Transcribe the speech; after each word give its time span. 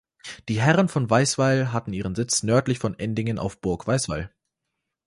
Die 0.49 0.59
Herren 0.59 0.89
von 0.89 1.11
Weisweil 1.11 1.71
hatten 1.73 1.93
ihren 1.93 2.15
Sitz 2.15 2.41
nördlich 2.41 2.79
von 2.79 2.97
Endingen 2.97 3.37
auf 3.37 3.61
Burg 3.61 3.85
Weisweil. 3.85 4.31